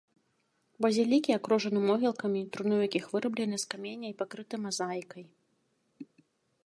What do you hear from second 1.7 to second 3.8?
могілкамі, труны ў якіх выраблены з